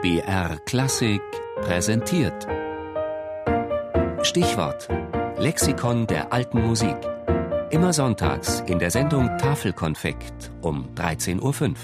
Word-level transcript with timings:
BR 0.00 0.60
Klassik 0.64 1.20
präsentiert. 1.56 2.46
Stichwort: 4.22 4.88
Lexikon 5.38 6.06
der 6.06 6.32
alten 6.32 6.64
Musik. 6.64 6.96
Immer 7.70 7.92
sonntags 7.92 8.60
in 8.68 8.78
der 8.78 8.92
Sendung 8.92 9.26
Tafelkonfekt 9.38 10.52
um 10.62 10.94
13.05 10.94 11.42
Uhr. 11.42 11.74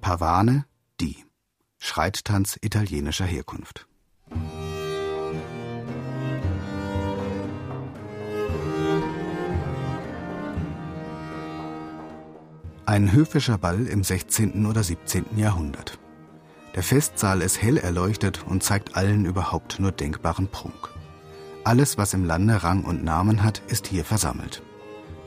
Pavane, 0.00 0.64
die. 1.02 1.22
Schreittanz 1.76 2.58
italienischer 2.62 3.26
Herkunft. 3.26 3.86
Ein 12.86 13.12
höfischer 13.12 13.58
Ball 13.58 13.86
im 13.86 14.02
16. 14.02 14.64
oder 14.64 14.82
17. 14.82 15.26
Jahrhundert. 15.36 15.98
Der 16.74 16.82
Festsaal 16.82 17.40
ist 17.40 17.62
hell 17.62 17.76
erleuchtet 17.76 18.44
und 18.46 18.62
zeigt 18.62 18.96
allen 18.96 19.26
überhaupt 19.26 19.78
nur 19.78 19.92
denkbaren 19.92 20.48
Prunk. 20.48 20.90
Alles, 21.62 21.98
was 21.98 22.14
im 22.14 22.24
Lande 22.24 22.62
Rang 22.64 22.84
und 22.84 23.04
Namen 23.04 23.42
hat, 23.42 23.62
ist 23.68 23.86
hier 23.86 24.04
versammelt. 24.04 24.62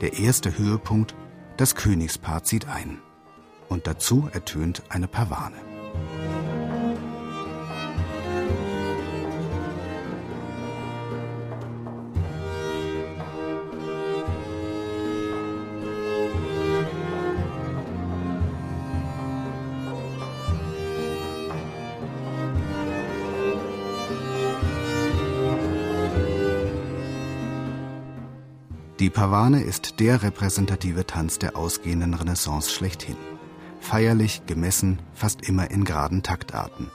Der 0.00 0.18
erste 0.18 0.56
Höhepunkt, 0.56 1.14
das 1.56 1.74
Königspaar 1.74 2.44
zieht 2.44 2.68
ein. 2.68 2.98
Und 3.68 3.86
dazu 3.86 4.28
ertönt 4.32 4.82
eine 4.90 5.08
Pavane. 5.08 5.67
Die 29.00 29.10
Pavane 29.10 29.62
ist 29.62 30.00
der 30.00 30.24
repräsentative 30.24 31.06
Tanz 31.06 31.38
der 31.38 31.56
ausgehenden 31.56 32.14
Renaissance 32.14 32.68
schlechthin. 32.68 33.16
Feierlich, 33.78 34.44
gemessen, 34.46 34.98
fast 35.14 35.48
immer 35.48 35.70
in 35.70 35.84
geraden 35.84 36.24
Taktarten. 36.24 36.90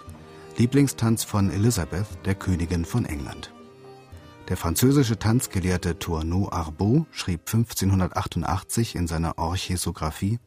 Lieblingstanz 0.57 1.23
von 1.23 1.49
Elisabeth, 1.49 2.07
der 2.25 2.35
Königin 2.35 2.83
von 2.83 3.05
England. 3.05 3.53
Der 4.49 4.57
französische 4.57 5.17
Tanzgelehrte 5.17 5.97
Tourneau 5.97 6.51
Arbeau 6.51 7.05
schrieb 7.11 7.47
1588 7.47 8.95
in 8.95 9.07
seiner 9.07 9.37
Orchesographie 9.37 10.39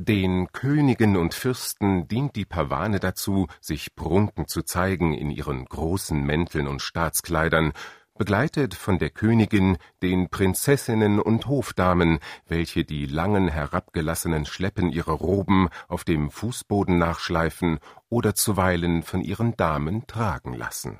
den 0.00 0.46
Königen 0.52 1.16
und 1.16 1.34
Fürsten 1.34 2.06
dient 2.06 2.36
die 2.36 2.44
Pavane 2.44 3.00
dazu, 3.00 3.48
sich 3.60 3.96
prunkend 3.96 4.48
zu 4.48 4.62
zeigen 4.62 5.12
in 5.12 5.28
ihren 5.28 5.64
großen 5.64 6.22
Mänteln 6.22 6.68
und 6.68 6.82
Staatskleidern, 6.82 7.72
begleitet 8.18 8.74
von 8.74 8.98
der 8.98 9.10
Königin, 9.10 9.78
den 10.02 10.28
Prinzessinnen 10.28 11.20
und 11.20 11.46
Hofdamen, 11.46 12.18
welche 12.46 12.84
die 12.84 13.06
langen 13.06 13.48
herabgelassenen 13.48 14.44
Schleppen 14.44 14.90
ihrer 14.90 15.12
Roben 15.12 15.68
auf 15.88 16.04
dem 16.04 16.30
Fußboden 16.30 16.98
nachschleifen 16.98 17.78
oder 18.10 18.34
zuweilen 18.34 19.02
von 19.02 19.22
ihren 19.22 19.56
Damen 19.56 20.06
tragen 20.06 20.52
lassen. 20.52 20.98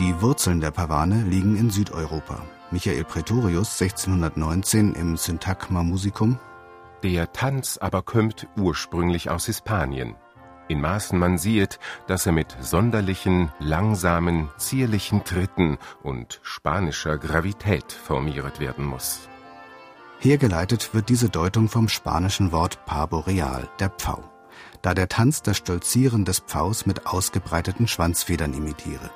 Die 0.00 0.18
Wurzeln 0.22 0.62
der 0.62 0.70
Pavane 0.70 1.24
liegen 1.24 1.58
in 1.58 1.68
Südeuropa. 1.68 2.40
Michael 2.70 3.04
Pretorius 3.04 3.78
1619 3.82 4.94
im 4.94 5.18
Syntagma 5.18 5.82
Musicum. 5.82 6.38
Der 7.02 7.34
Tanz 7.34 7.76
aber 7.76 8.00
kommt 8.00 8.48
ursprünglich 8.56 9.28
aus 9.28 9.44
Hispanien. 9.44 10.14
In 10.68 10.80
Maßen 10.80 11.18
man 11.18 11.36
sieht, 11.36 11.78
dass 12.06 12.24
er 12.24 12.32
mit 12.32 12.56
sonderlichen, 12.62 13.52
langsamen, 13.58 14.48
zierlichen 14.56 15.22
Tritten 15.22 15.76
und 16.02 16.40
spanischer 16.42 17.18
Gravität 17.18 17.92
formiert 17.92 18.58
werden 18.58 18.86
muss. 18.86 19.28
Hergeleitet 20.18 20.94
wird 20.94 21.10
diese 21.10 21.28
Deutung 21.28 21.68
vom 21.68 21.90
spanischen 21.90 22.52
Wort 22.52 22.86
Pavo 22.86 23.18
Real, 23.18 23.68
der 23.78 23.90
Pfau, 23.90 24.24
da 24.80 24.94
der 24.94 25.10
Tanz 25.10 25.42
das 25.42 25.58
Stolzieren 25.58 26.24
des 26.24 26.38
Pfaus 26.38 26.86
mit 26.86 27.06
ausgebreiteten 27.06 27.86
Schwanzfedern 27.86 28.54
imitiere 28.54 29.10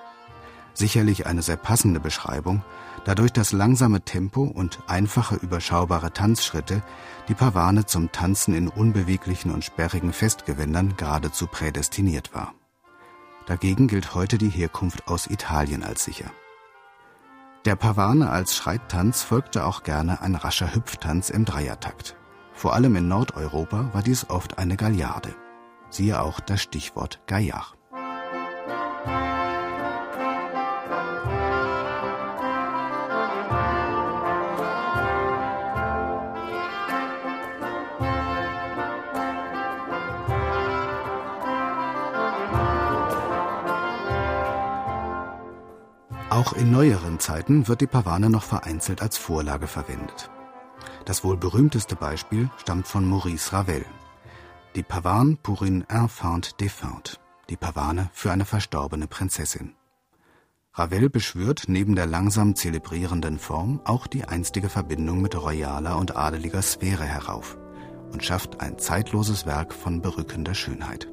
sicherlich 0.75 1.27
eine 1.27 1.43
sehr 1.43 1.57
passende 1.57 2.01
Beschreibung, 2.01 2.62
da 3.05 3.15
durch 3.15 3.33
das 3.33 3.53
langsame 3.53 4.03
Tempo 4.03 4.43
und 4.43 4.81
einfache 4.87 5.37
überschaubare 5.37 6.12
Tanzschritte 6.12 6.83
die 7.29 7.35
Pavane 7.35 7.87
zum 7.87 8.12
Tanzen 8.12 8.55
in 8.55 8.69
unbeweglichen 8.69 9.53
und 9.53 9.65
sperrigen 9.65 10.13
Festgewändern 10.13 10.95
geradezu 10.97 11.47
prädestiniert 11.47 12.34
war. 12.34 12.55
Dagegen 13.47 13.89
gilt 13.89 14.15
heute 14.15 14.39
die 14.39 14.49
Herkunft 14.49 15.09
aus 15.09 15.27
Italien 15.27 15.83
als 15.83 16.05
sicher. 16.05 16.31
Der 17.65 17.77
Pavane 17.77 18.31
als 18.31 18.55
Schreittanz 18.55 19.23
folgte 19.23 19.65
auch 19.65 19.84
gerne 19.84 20.21
ein 20.21 20.34
rascher 20.34 20.75
Hüpftanz 20.75 21.31
im 21.31 21.45
Dreiertakt. 21.45 22.17
Vor 22.53 22.75
allem 22.75 22.97
in 22.97 23.09
Nordeuropa 23.09 23.91
war 23.93 24.03
dies 24.03 24.29
oft 24.31 24.59
eine 24.59 24.77
Galliarde. 24.77 25.34
Siehe 25.91 26.21
auch 26.21 26.41
das 26.41 26.63
Stichwort 26.63 27.21
Gaillard. 27.27 27.75
Auch 46.44 46.53
in 46.53 46.71
neueren 46.71 47.21
Zeiten 47.21 47.69
wird 47.69 47.81
die 47.81 47.87
Pavane 47.87 48.28
noch 48.28 48.43
vereinzelt 48.43 49.00
als 49.00 49.16
Vorlage 49.16 49.66
verwendet. 49.66 50.28
Das 51.06 51.25
wohl 51.25 51.38
berühmteste 51.38 51.97
Beispiel 51.97 52.50
stammt 52.59 52.87
von 52.87 53.09
Maurice 53.09 53.55
Ravel. 53.55 53.87
Die 54.75 54.83
Pavane 54.83 55.38
pour 55.43 55.62
une 55.62 55.87
enfant 55.88 56.60
défunte, 56.60 57.16
die 57.49 57.56
Pavane 57.56 58.10
für 58.12 58.31
eine 58.31 58.44
verstorbene 58.44 59.06
Prinzessin. 59.06 59.75
Ravel 60.75 61.09
beschwört 61.09 61.65
neben 61.69 61.97
der 61.97 62.06
langsam 62.06 62.54
zelebrierenden 62.56 63.38
Form 63.38 63.81
auch 63.87 64.06
die 64.06 64.27
einstige 64.27 64.69
Verbindung 64.69 65.22
mit 65.22 65.41
royaler 65.41 65.97
und 65.97 66.15
adeliger 66.15 66.60
Sphäre 66.60 67.04
herauf 67.04 67.56
und 68.12 68.22
schafft 68.22 68.60
ein 68.60 68.78
zeitloses 68.78 69.47
Werk 69.47 69.72
von 69.72 70.03
berückender 70.03 70.54
Schönheit. 70.54 71.09